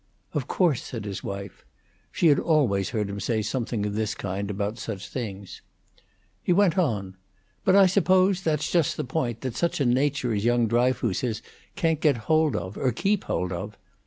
"Of 0.33 0.47
course," 0.47 0.81
said 0.81 1.05
his 1.05 1.23
wife. 1.23 1.63
She 2.11 2.25
had 2.29 2.39
always 2.39 2.89
heard 2.89 3.07
him 3.07 3.19
say 3.19 3.43
something 3.43 3.85
of 3.85 3.93
this 3.93 4.15
kind 4.15 4.49
about 4.49 4.79
such 4.79 5.07
things. 5.07 5.61
He 6.41 6.51
went 6.51 6.75
on: 6.75 7.17
"But 7.63 7.75
I 7.75 7.85
suppose 7.85 8.41
that's 8.41 8.71
just 8.71 8.97
the 8.97 9.03
point 9.03 9.41
that 9.41 9.55
such 9.55 9.79
a 9.79 9.85
nature 9.85 10.33
as 10.33 10.43
young 10.43 10.67
Dryfoos's 10.67 11.43
can't 11.75 12.01
get 12.01 12.17
hold 12.25 12.55
of, 12.55 12.79
or 12.79 12.91
keep 12.91 13.25
hold 13.25 13.51
of. 13.53 13.77